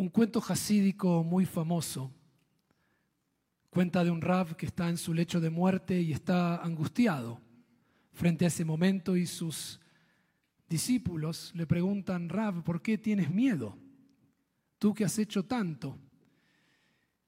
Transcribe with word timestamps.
Un 0.00 0.08
cuento 0.08 0.40
jasídico 0.40 1.22
muy 1.22 1.44
famoso 1.44 2.10
cuenta 3.68 4.02
de 4.02 4.10
un 4.10 4.22
rab 4.22 4.56
que 4.56 4.64
está 4.64 4.88
en 4.88 4.96
su 4.96 5.12
lecho 5.12 5.42
de 5.42 5.50
muerte 5.50 6.00
y 6.00 6.12
está 6.12 6.56
angustiado 6.56 7.38
frente 8.14 8.46
a 8.46 8.48
ese 8.48 8.64
momento 8.64 9.14
y 9.14 9.26
sus 9.26 9.78
discípulos 10.70 11.52
le 11.54 11.66
preguntan, 11.66 12.30
Rab, 12.30 12.64
¿por 12.64 12.80
qué 12.80 12.96
tienes 12.96 13.30
miedo? 13.30 13.76
Tú 14.78 14.94
que 14.94 15.04
has 15.04 15.18
hecho 15.18 15.44
tanto. 15.44 15.98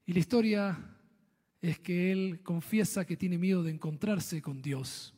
Y 0.06 0.14
la 0.14 0.20
historia 0.20 0.96
es 1.60 1.78
que 1.78 2.10
él 2.10 2.40
confiesa 2.42 3.04
que 3.04 3.18
tiene 3.18 3.36
miedo 3.36 3.62
de 3.62 3.72
encontrarse 3.72 4.40
con 4.40 4.62
Dios 4.62 5.14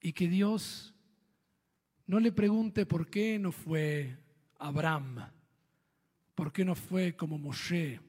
y 0.00 0.12
que 0.12 0.28
Dios 0.28 0.94
no 2.06 2.20
le 2.20 2.30
pregunte 2.30 2.86
por 2.86 3.10
qué 3.10 3.40
no 3.40 3.50
fue 3.50 4.16
Abraham, 4.60 5.32
por 6.34 6.52
qué 6.52 6.64
no 6.64 6.74
fue 6.74 7.16
como 7.16 7.38
Moshe, 7.38 8.00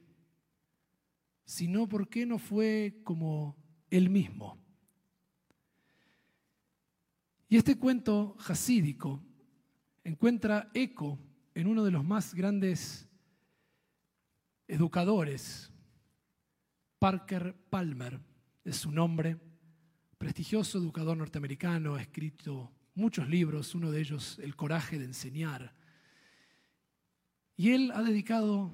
sino 1.44 1.88
por 1.88 2.08
qué 2.08 2.26
no 2.26 2.38
fue 2.38 3.00
como 3.04 3.56
él 3.90 4.10
mismo. 4.10 4.58
Y 7.48 7.56
este 7.56 7.78
cuento 7.78 8.36
jasídico 8.38 9.22
encuentra 10.02 10.70
eco 10.74 11.18
en 11.54 11.66
uno 11.66 11.84
de 11.84 11.90
los 11.90 12.04
más 12.04 12.34
grandes 12.34 13.08
educadores, 14.66 15.70
Parker 16.98 17.54
Palmer, 17.70 18.20
es 18.64 18.76
su 18.76 18.90
nombre, 18.90 19.38
prestigioso 20.18 20.78
educador 20.78 21.16
norteamericano, 21.16 21.94
ha 21.94 22.02
escrito 22.02 22.72
muchos 22.94 23.28
libros, 23.28 23.74
uno 23.74 23.90
de 23.90 24.00
ellos 24.00 24.38
El 24.42 24.56
coraje 24.56 24.98
de 24.98 25.04
enseñar. 25.04 25.74
Y 27.56 27.70
él 27.70 27.92
ha 27.94 28.02
dedicado 28.02 28.72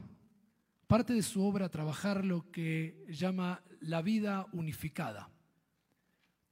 parte 0.87 1.13
de 1.13 1.23
su 1.23 1.43
obra 1.43 1.67
a 1.67 1.71
trabajar 1.71 2.25
lo 2.25 2.51
que 2.51 3.05
llama 3.09 3.63
la 3.81 4.03
vida 4.03 4.47
unificada, 4.53 5.31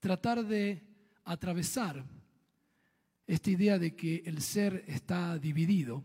tratar 0.00 0.44
de 0.44 0.82
atravesar 1.24 2.04
esta 3.26 3.50
idea 3.50 3.78
de 3.78 3.94
que 3.94 4.22
el 4.24 4.40
ser 4.40 4.84
está 4.86 5.38
dividido. 5.38 6.04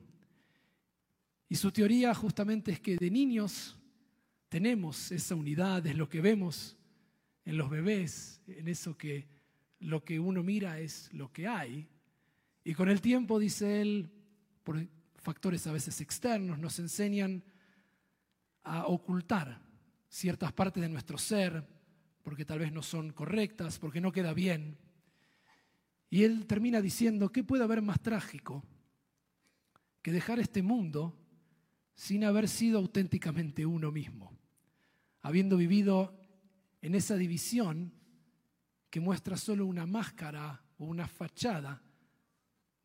Y 1.48 1.56
su 1.56 1.72
teoría 1.72 2.14
justamente 2.14 2.72
es 2.72 2.80
que 2.80 2.98
de 2.98 3.12
niños 3.12 3.78
tenemos 4.50 5.12
esa 5.12 5.36
unidad, 5.36 5.86
es 5.88 5.96
lo 5.96 6.10
que 6.10 6.22
vemos 6.22 6.78
en 7.46 7.58
los 7.58 7.70
bebés, 7.70 8.42
en 8.48 8.68
eso 8.68 8.98
que 8.98 9.28
lo 9.80 10.04
que 10.04 10.20
uno 10.20 10.44
mira 10.44 10.80
es 10.80 11.10
lo 11.14 11.32
que 11.32 11.48
hay. 11.48 11.88
Y 12.64 12.74
con 12.74 12.90
el 12.90 13.02
tiempo, 13.02 13.40
dice 13.40 13.82
él, 13.82 14.10
factores 15.24 15.66
a 15.68 15.72
veces 15.72 16.02
externos, 16.02 16.60
nos 16.60 16.78
enseñan 16.80 17.44
a 18.64 18.86
ocultar 18.88 19.62
ciertas 20.10 20.52
partes 20.52 20.84
de 20.84 20.90
nuestro 20.90 21.18
ser, 21.18 21.66
porque 22.22 22.46
tal 22.46 22.60
vez 22.60 22.72
no 22.72 22.84
son 22.84 23.12
correctas, 23.14 23.80
porque 23.80 24.02
no 24.02 24.12
queda 24.12 24.34
bien. 24.34 24.78
Y 26.10 26.24
él 26.24 26.46
termina 26.46 26.82
diciendo, 26.82 27.32
¿qué 27.32 27.44
puede 27.44 27.64
haber 27.64 27.82
más 27.82 28.02
trágico 28.02 28.64
que 30.02 30.12
dejar 30.12 30.40
este 30.40 30.62
mundo 30.62 31.18
sin 31.96 32.26
haber 32.26 32.48
sido 32.48 32.78
auténticamente 32.78 33.66
uno 33.66 33.92
mismo? 33.92 34.38
Habiendo 35.22 35.58
vivido 35.58 36.20
en 36.82 36.96
esa 36.96 37.16
división 37.16 37.94
que 38.90 39.00
muestra 39.00 39.38
solo 39.38 39.66
una 39.66 39.86
máscara 39.86 40.62
o 40.78 40.86
una 40.86 41.08
fachada 41.08 41.82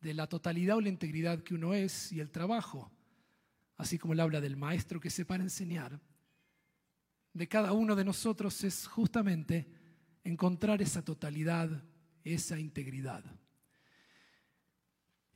de 0.00 0.14
la 0.14 0.26
totalidad 0.26 0.76
o 0.76 0.80
la 0.80 0.88
integridad 0.88 1.42
que 1.42 1.54
uno 1.54 1.74
es 1.74 2.12
y 2.12 2.20
el 2.20 2.30
trabajo, 2.30 2.90
así 3.76 3.98
como 3.98 4.12
él 4.12 4.20
habla 4.20 4.40
del 4.40 4.56
maestro 4.56 5.00
que 5.00 5.10
se 5.10 5.24
para 5.24 5.42
enseñar, 5.42 6.00
de 7.32 7.48
cada 7.48 7.72
uno 7.72 7.94
de 7.94 8.04
nosotros 8.04 8.64
es 8.64 8.86
justamente 8.86 9.68
encontrar 10.24 10.82
esa 10.82 11.04
totalidad 11.04 11.82
esa 12.34 12.58
integridad. 12.58 13.24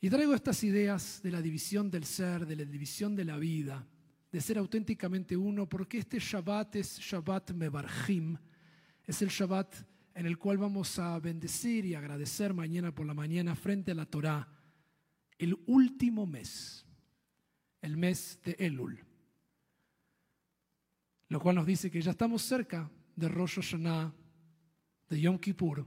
Y 0.00 0.10
traigo 0.10 0.34
estas 0.34 0.62
ideas 0.64 1.20
de 1.22 1.30
la 1.30 1.40
división 1.40 1.90
del 1.90 2.04
ser, 2.04 2.46
de 2.46 2.56
la 2.56 2.64
división 2.64 3.14
de 3.14 3.24
la 3.24 3.36
vida, 3.36 3.86
de 4.30 4.40
ser 4.40 4.58
auténticamente 4.58 5.36
uno, 5.36 5.68
porque 5.68 5.98
este 5.98 6.18
Shabbat 6.18 6.76
es 6.76 6.98
Shabbat 6.98 7.52
Mebarjim, 7.52 8.36
es 9.04 9.22
el 9.22 9.28
Shabbat 9.28 9.76
en 10.14 10.26
el 10.26 10.38
cual 10.38 10.58
vamos 10.58 10.98
a 10.98 11.18
bendecir 11.18 11.84
y 11.84 11.94
agradecer 11.94 12.54
mañana 12.54 12.94
por 12.94 13.06
la 13.06 13.14
mañana 13.14 13.54
frente 13.54 13.92
a 13.92 13.94
la 13.94 14.06
Torá, 14.06 14.48
el 15.38 15.56
último 15.66 16.26
mes, 16.26 16.84
el 17.80 17.96
mes 17.96 18.38
de 18.44 18.56
Elul, 18.58 18.98
lo 21.28 21.40
cual 21.40 21.56
nos 21.56 21.66
dice 21.66 21.90
que 21.90 22.02
ya 22.02 22.12
estamos 22.12 22.42
cerca 22.42 22.90
de 23.16 23.28
Rosh 23.28 23.56
Hashanah, 23.56 24.12
de 25.08 25.20
Yom 25.20 25.38
Kippur, 25.38 25.86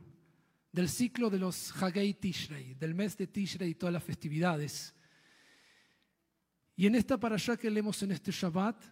del 0.71 0.89
ciclo 0.89 1.29
de 1.29 1.39
los 1.39 1.71
Hagei 1.81 2.13
Tishrei, 2.13 2.73
del 2.75 2.93
mes 2.93 3.15
de 3.17 3.27
Tishrei 3.27 3.69
y 3.71 3.75
todas 3.75 3.93
las 3.93 4.03
festividades. 4.03 4.93
Y 6.75 6.85
en 6.85 6.95
esta 6.95 7.17
parashá 7.17 7.55
que 7.57 7.69
leemos 7.69 8.03
en 8.03 8.11
este 8.11 8.31
Shabbat, 8.31 8.83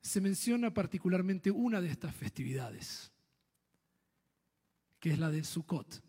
se 0.00 0.20
menciona 0.20 0.72
particularmente 0.72 1.50
una 1.50 1.80
de 1.80 1.88
estas 1.88 2.14
festividades, 2.14 3.11
que 5.02 5.10
es 5.10 5.18
la 5.18 5.32
de 5.32 5.42
Sukkot. 5.42 6.00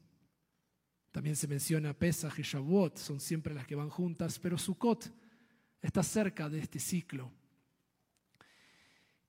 También 1.12 1.36
se 1.36 1.48
menciona 1.48 1.98
Pesach 1.98 2.38
y 2.38 2.44
Shavuot, 2.44 3.00
son 3.00 3.20
siempre 3.20 3.56
las 3.56 3.66
que 3.66 3.74
van 3.74 3.90
juntas, 3.90 4.38
pero 4.38 4.56
Sukkot 4.56 5.12
está 5.82 6.04
cerca 6.04 6.48
de 6.48 6.60
este 6.60 6.78
ciclo. 6.78 7.32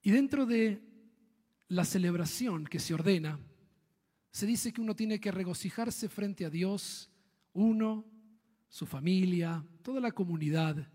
Y 0.02 0.10
dentro 0.10 0.44
de 0.44 0.82
la 1.68 1.86
celebración 1.86 2.66
que 2.66 2.78
se 2.78 2.92
ordena, 2.92 3.40
se 4.30 4.44
dice 4.44 4.70
que 4.70 4.82
uno 4.82 4.94
tiene 4.94 5.18
que 5.18 5.32
regocijarse 5.32 6.10
frente 6.10 6.44
a 6.44 6.50
Dios, 6.50 7.10
uno, 7.54 8.04
su 8.68 8.84
familia, 8.84 9.64
toda 9.80 9.98
la 9.98 10.12
comunidad. 10.12 10.92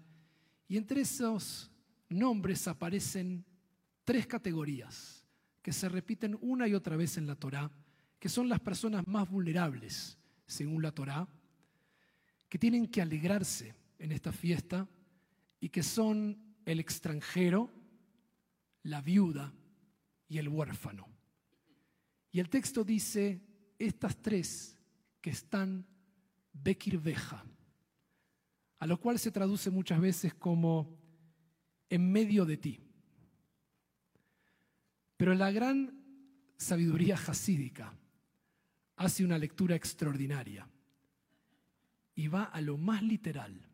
Y 0.67 0.77
entre 0.77 1.01
esos 1.01 1.71
nombres 2.07 2.67
aparecen 2.67 3.43
tres 4.03 4.27
categorías 4.27 5.25
que 5.63 5.73
se 5.73 5.89
repiten 5.89 6.37
una 6.39 6.67
y 6.67 6.75
otra 6.75 6.97
vez 6.97 7.17
en 7.17 7.25
la 7.25 7.35
Torá, 7.35 7.71
que 8.19 8.29
son 8.29 8.49
las 8.49 8.59
personas 8.59 9.07
más 9.07 9.29
vulnerables, 9.29 10.17
según 10.45 10.83
la 10.83 10.91
Torá, 10.91 11.27
que 12.49 12.59
tienen 12.59 12.87
que 12.87 13.01
alegrarse 13.01 13.73
en 13.97 14.11
esta 14.11 14.31
fiesta 14.31 14.87
y 15.59 15.69
que 15.69 15.83
son 15.83 16.37
el 16.65 16.79
extranjero, 16.79 17.71
la 18.83 19.01
viuda 19.01 19.53
y 20.27 20.37
el 20.37 20.49
huérfano. 20.49 21.07
Y 22.31 22.39
el 22.39 22.49
texto 22.49 22.83
dice, 22.83 23.41
estas 23.77 24.21
tres 24.21 24.77
que 25.21 25.29
están 25.29 25.85
Bekirveja, 26.51 27.45
a 28.79 28.87
lo 28.87 28.99
cual 28.99 29.17
se 29.17 29.31
traduce 29.31 29.69
muchas 29.69 30.01
veces 30.01 30.33
como 30.33 30.97
en 31.89 32.11
medio 32.11 32.45
de 32.45 32.57
ti. 32.57 32.79
Pero 35.15 35.33
la 35.33 35.51
gran 35.51 36.03
sabiduría 36.57 37.17
jasídica 37.17 37.93
hace 38.99 39.23
una 39.23 39.37
lectura 39.37 39.75
extraordinaria 39.75 40.67
y 42.15 42.27
va 42.27 42.43
a 42.43 42.59
lo 42.59 42.77
más 42.77 43.01
literal. 43.01 43.65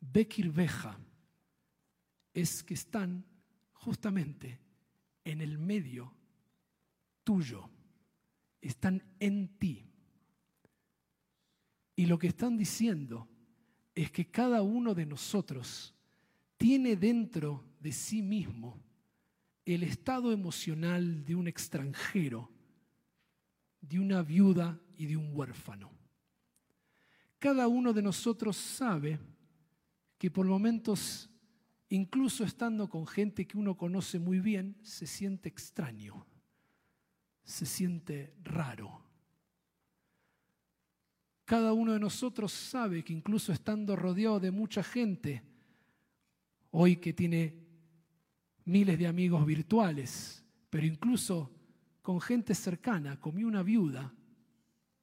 Bekirveja 0.00 0.98
es 2.32 2.62
que 2.62 2.72
están 2.72 3.22
justamente 3.74 4.58
en 5.24 5.42
el 5.42 5.58
medio 5.58 6.14
tuyo, 7.22 7.68
están 8.62 9.02
en 9.20 9.58
ti. 9.58 9.84
Y 11.94 12.06
lo 12.06 12.18
que 12.18 12.28
están 12.28 12.56
diciendo 12.56 13.28
es 13.94 14.10
que 14.10 14.30
cada 14.30 14.62
uno 14.62 14.94
de 14.94 15.04
nosotros 15.04 15.94
tiene 16.56 16.96
dentro 16.96 17.62
de 17.78 17.92
sí 17.92 18.22
mismo 18.22 18.82
el 19.66 19.82
estado 19.82 20.32
emocional 20.32 21.26
de 21.26 21.34
un 21.34 21.46
extranjero, 21.46 22.50
de 23.82 24.00
una 24.00 24.22
viuda 24.22 24.80
y 24.96 25.04
de 25.04 25.18
un 25.18 25.36
huérfano. 25.36 25.90
Cada 27.38 27.68
uno 27.68 27.92
de 27.92 28.00
nosotros 28.00 28.56
sabe 28.56 29.20
que 30.16 30.30
por 30.30 30.46
momentos, 30.46 31.28
incluso 31.90 32.44
estando 32.44 32.88
con 32.88 33.06
gente 33.06 33.46
que 33.46 33.58
uno 33.58 33.76
conoce 33.76 34.18
muy 34.18 34.40
bien, 34.40 34.78
se 34.82 35.06
siente 35.06 35.50
extraño 35.50 36.26
se 37.44 37.66
siente 37.66 38.34
raro. 38.42 39.02
Cada 41.44 41.72
uno 41.72 41.92
de 41.92 42.00
nosotros 42.00 42.52
sabe 42.52 43.02
que 43.02 43.12
incluso 43.12 43.52
estando 43.52 43.96
rodeado 43.96 44.40
de 44.40 44.50
mucha 44.50 44.82
gente, 44.82 45.42
hoy 46.70 46.96
que 46.96 47.12
tiene 47.12 47.54
miles 48.64 48.98
de 48.98 49.06
amigos 49.06 49.44
virtuales, 49.44 50.44
pero 50.70 50.86
incluso 50.86 51.50
con 52.02 52.20
gente 52.20 52.54
cercana, 52.54 53.18
como 53.18 53.46
una 53.46 53.62
viuda, 53.62 54.12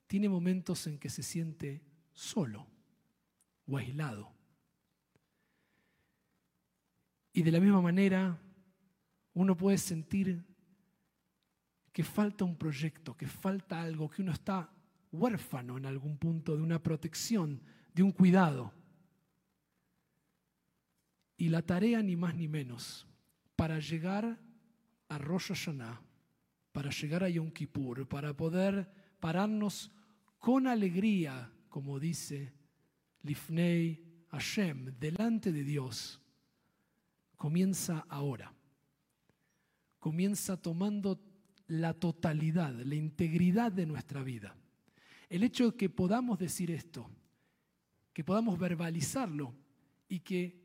tiene 0.06 0.28
momentos 0.28 0.86
en 0.88 1.00
que 1.00 1.10
se 1.10 1.24
siente 1.24 1.81
solo 2.13 2.68
o 3.66 3.78
aislado. 3.78 4.31
Y 7.31 7.42
de 7.42 7.51
la 7.51 7.60
misma 7.60 7.81
manera, 7.81 8.38
uno 9.34 9.56
puede 9.56 9.78
sentir 9.78 10.44
que 11.94 12.04
falta 12.04 12.44
un 12.44 12.57
proyecto, 12.57 13.16
que 13.16 13.28
falta 13.28 13.81
algo, 13.81 14.10
que 14.10 14.22
uno 14.22 14.34
está 14.34 14.69
huérfano 15.12 15.78
en 15.78 15.86
algún 15.86 16.18
punto 16.18 16.56
de 16.56 16.62
una 16.62 16.81
protección, 16.81 17.62
de 17.94 18.04
un 18.04 18.12
cuidado. 18.12 18.74
Y 21.38 21.48
la 21.50 21.62
tarea, 21.62 22.01
ni 22.04 22.18
más 22.18 22.36
ni 22.36 22.48
menos, 22.48 23.07
para 23.56 23.80
llegar 23.80 24.38
a 25.07 25.18
Rosh 25.18 25.48
Hashanah, 25.48 26.09
para 26.80 26.92
llegar 26.92 27.26
a 27.26 27.30
Yom 27.30 27.52
Kippur, 27.52 28.08
para 28.08 28.34
poder 28.34 28.90
pararnos 29.20 29.92
con 30.38 30.66
alegría, 30.66 31.52
como 31.68 32.00
dice 32.00 32.54
Lifnei 33.24 34.02
Hashem, 34.30 34.98
delante 34.98 35.52
de 35.52 35.66
Dios, 35.66 36.22
comienza 37.36 38.06
ahora. 38.08 38.54
Comienza 40.00 40.56
tomando 40.56 41.20
la 41.68 41.94
totalidad, 41.94 42.72
la 42.72 42.96
integridad 42.96 43.74
de 43.74 43.86
nuestra 43.86 44.24
vida. 44.24 44.56
El 45.28 45.44
hecho 45.44 45.72
de 45.72 45.78
que 45.78 45.90
podamos 45.90 46.40
decir 46.40 46.72
esto, 46.72 47.12
que 48.14 48.24
podamos 48.24 48.58
verbalizarlo 48.58 49.54
y 50.08 50.22
que 50.22 50.64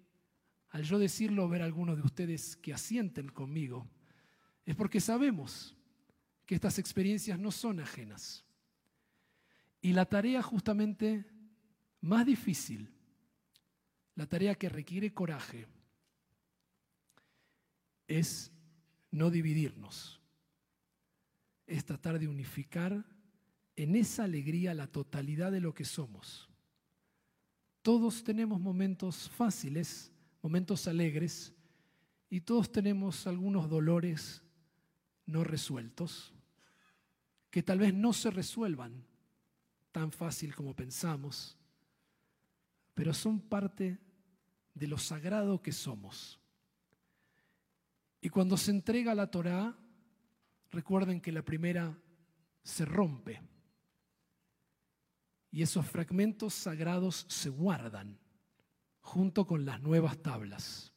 al 0.68 0.84
yo 0.84 1.00
decirlo 1.00 1.48
ver 1.48 1.62
algunos 1.62 1.96
de 1.96 2.04
ustedes 2.04 2.54
que 2.54 2.72
asienten 2.72 3.30
conmigo, 3.30 3.90
es 4.64 4.76
porque 4.76 5.00
sabemos 5.00 5.73
que 6.46 6.54
estas 6.54 6.78
experiencias 6.78 7.38
no 7.38 7.50
son 7.50 7.80
ajenas. 7.80 8.44
Y 9.80 9.92
la 9.92 10.06
tarea 10.06 10.42
justamente 10.42 11.24
más 12.00 12.26
difícil, 12.26 12.92
la 14.14 14.26
tarea 14.26 14.54
que 14.54 14.68
requiere 14.68 15.12
coraje, 15.12 15.66
es 18.06 18.52
no 19.10 19.30
dividirnos, 19.30 20.20
es 21.66 21.84
tratar 21.84 22.18
de 22.18 22.28
unificar 22.28 23.04
en 23.76 23.96
esa 23.96 24.24
alegría 24.24 24.74
la 24.74 24.86
totalidad 24.86 25.50
de 25.50 25.60
lo 25.60 25.74
que 25.74 25.84
somos. 25.84 26.48
Todos 27.82 28.22
tenemos 28.22 28.60
momentos 28.60 29.28
fáciles, 29.30 30.12
momentos 30.42 30.86
alegres, 30.86 31.54
y 32.28 32.40
todos 32.40 32.70
tenemos 32.70 33.26
algunos 33.26 33.68
dolores 33.68 34.42
no 35.26 35.44
resueltos, 35.44 36.33
que 37.54 37.62
tal 37.62 37.78
vez 37.78 37.94
no 37.94 38.12
se 38.12 38.32
resuelvan 38.32 39.06
tan 39.92 40.10
fácil 40.10 40.56
como 40.56 40.74
pensamos, 40.74 41.56
pero 42.94 43.14
son 43.14 43.38
parte 43.38 44.00
de 44.74 44.88
lo 44.88 44.98
sagrado 44.98 45.62
que 45.62 45.70
somos. 45.70 46.40
Y 48.20 48.28
cuando 48.28 48.56
se 48.56 48.72
entrega 48.72 49.14
la 49.14 49.30
Torá, 49.30 49.78
recuerden 50.72 51.20
que 51.20 51.30
la 51.30 51.44
primera 51.44 51.96
se 52.64 52.84
rompe 52.84 53.40
y 55.52 55.62
esos 55.62 55.86
fragmentos 55.86 56.54
sagrados 56.54 57.24
se 57.28 57.50
guardan 57.50 58.18
junto 58.98 59.46
con 59.46 59.64
las 59.64 59.80
nuevas 59.80 60.20
tablas, 60.20 60.92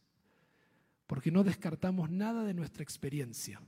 porque 1.05 1.29
no 1.29 1.43
descartamos 1.43 2.09
nada 2.09 2.43
de 2.45 2.55
nuestra 2.55 2.81
experiencia, 2.81 3.61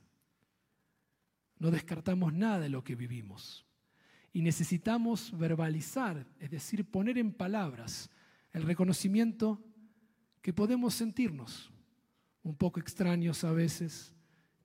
no 1.59 1.71
descartamos 1.71 2.33
nada 2.33 2.59
de 2.59 2.69
lo 2.69 2.83
que 2.83 2.95
vivimos 2.95 3.65
y 4.31 4.41
necesitamos 4.41 5.37
verbalizar, 5.37 6.25
es 6.39 6.49
decir, 6.49 6.85
poner 6.85 7.17
en 7.17 7.33
palabras 7.33 8.09
el 8.53 8.63
reconocimiento 8.63 9.61
que 10.41 10.53
podemos 10.53 10.93
sentirnos 10.93 11.71
un 12.43 12.55
poco 12.55 12.79
extraños 12.79 13.43
a 13.43 13.51
veces, 13.51 14.13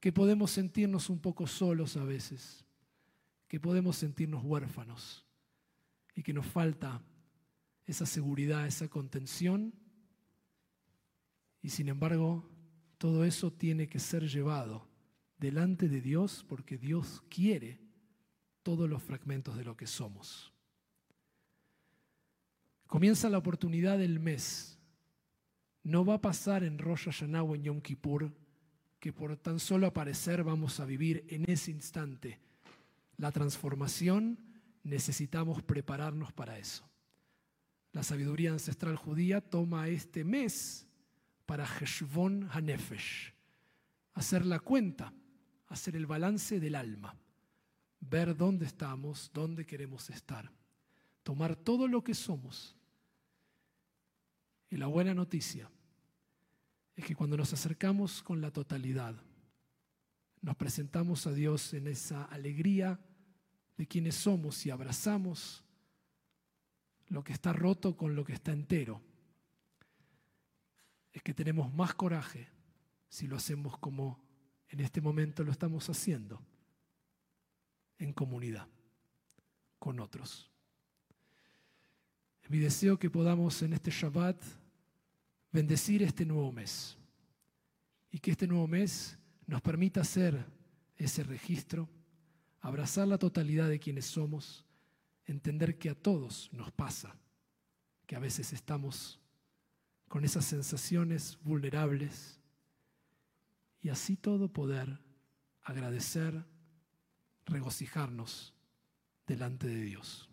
que 0.00 0.12
podemos 0.12 0.50
sentirnos 0.50 1.10
un 1.10 1.18
poco 1.18 1.46
solos 1.46 1.96
a 1.96 2.04
veces, 2.04 2.64
que 3.48 3.58
podemos 3.58 3.96
sentirnos 3.96 4.44
huérfanos 4.44 5.24
y 6.14 6.22
que 6.22 6.32
nos 6.32 6.46
falta 6.46 7.02
esa 7.86 8.06
seguridad, 8.06 8.66
esa 8.66 8.88
contención. 8.88 9.74
Y 11.62 11.70
sin 11.70 11.88
embargo, 11.88 12.48
todo 12.98 13.24
eso 13.24 13.52
tiene 13.52 13.88
que 13.88 13.98
ser 13.98 14.28
llevado 14.28 14.93
delante 15.44 15.90
de 15.90 16.00
Dios 16.00 16.42
porque 16.48 16.78
Dios 16.78 17.22
quiere 17.28 17.78
todos 18.62 18.88
los 18.88 19.02
fragmentos 19.02 19.58
de 19.58 19.64
lo 19.64 19.76
que 19.76 19.86
somos. 19.86 20.54
Comienza 22.86 23.28
la 23.28 23.36
oportunidad 23.36 23.98
del 23.98 24.20
mes. 24.20 24.78
No 25.82 26.02
va 26.02 26.14
a 26.14 26.20
pasar 26.22 26.64
en 26.64 26.78
Rosh 26.78 27.04
Hashanah 27.04 27.42
o 27.42 27.54
en 27.54 27.64
Yom 27.64 27.80
Kippur 27.82 28.32
que 28.98 29.12
por 29.12 29.36
tan 29.36 29.60
solo 29.60 29.86
aparecer 29.86 30.42
vamos 30.42 30.80
a 30.80 30.86
vivir 30.86 31.26
en 31.28 31.44
ese 31.50 31.70
instante 31.70 32.40
la 33.18 33.30
transformación 33.30 34.38
necesitamos 34.82 35.62
prepararnos 35.62 36.32
para 36.32 36.58
eso. 36.58 36.88
La 37.92 38.02
sabiduría 38.02 38.50
ancestral 38.50 38.96
judía 38.96 39.42
toma 39.42 39.88
este 39.88 40.24
mes 40.24 40.86
para 41.44 41.66
Heshvon 41.66 42.48
Hanefesh, 42.50 43.34
hacer 44.14 44.46
la 44.46 44.58
cuenta, 44.58 45.12
hacer 45.74 45.96
el 45.96 46.06
balance 46.06 46.58
del 46.58 46.74
alma, 46.74 47.16
ver 48.00 48.36
dónde 48.36 48.66
estamos, 48.66 49.30
dónde 49.32 49.66
queremos 49.66 50.10
estar, 50.10 50.50
tomar 51.22 51.56
todo 51.56 51.86
lo 51.86 52.02
que 52.02 52.14
somos. 52.14 52.76
Y 54.70 54.76
la 54.76 54.86
buena 54.86 55.14
noticia 55.14 55.70
es 56.96 57.04
que 57.04 57.14
cuando 57.14 57.36
nos 57.36 57.52
acercamos 57.52 58.22
con 58.22 58.40
la 58.40 58.50
totalidad, 58.50 59.14
nos 60.40 60.56
presentamos 60.56 61.26
a 61.26 61.32
Dios 61.32 61.74
en 61.74 61.88
esa 61.88 62.24
alegría 62.24 63.00
de 63.76 63.86
quienes 63.86 64.14
somos 64.14 64.64
y 64.66 64.70
abrazamos 64.70 65.64
lo 67.08 67.22
que 67.22 67.32
está 67.32 67.52
roto 67.52 67.96
con 67.96 68.14
lo 68.14 68.24
que 68.24 68.32
está 68.32 68.52
entero, 68.52 69.02
es 71.12 71.22
que 71.22 71.34
tenemos 71.34 71.72
más 71.72 71.94
coraje 71.94 72.48
si 73.08 73.26
lo 73.26 73.36
hacemos 73.36 73.78
como 73.78 74.23
en 74.68 74.80
este 74.80 75.00
momento 75.00 75.44
lo 75.44 75.52
estamos 75.52 75.88
haciendo, 75.88 76.40
en 77.98 78.12
comunidad, 78.12 78.66
con 79.78 80.00
otros. 80.00 80.50
Mi 82.48 82.58
deseo 82.58 82.98
que 82.98 83.10
podamos 83.10 83.62
en 83.62 83.72
este 83.72 83.90
Shabbat 83.90 84.42
bendecir 85.50 86.02
este 86.02 86.26
nuevo 86.26 86.52
mes 86.52 86.96
y 88.10 88.18
que 88.18 88.32
este 88.32 88.46
nuevo 88.46 88.66
mes 88.66 89.18
nos 89.46 89.62
permita 89.62 90.02
hacer 90.02 90.44
ese 90.96 91.22
registro 91.22 91.88
abrazar 92.64 93.06
la 93.06 93.18
totalidad 93.18 93.68
de 93.68 93.78
quienes 93.78 94.06
somos, 94.06 94.64
entender 95.26 95.78
que 95.78 95.90
a 95.90 95.94
todos 95.94 96.48
nos 96.50 96.72
pasa, 96.72 97.14
que 98.06 98.16
a 98.16 98.18
veces 98.18 98.54
estamos 98.54 99.20
con 100.08 100.24
esas 100.24 100.46
sensaciones 100.46 101.38
vulnerables 101.42 102.40
y 103.84 103.90
así 103.90 104.16
todo 104.16 104.48
poder 104.48 104.98
agradecer, 105.60 106.42
regocijarnos 107.44 108.54
delante 109.26 109.66
de 109.66 109.82
Dios. 109.82 110.30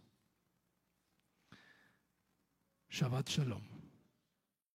Shabbat 2.89 3.27
Shalom. 3.27 3.70